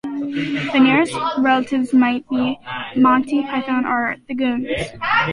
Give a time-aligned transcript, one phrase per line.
[0.73, 2.59] The nearest relatives might be
[2.95, 4.67] Monty Python, or The Goons.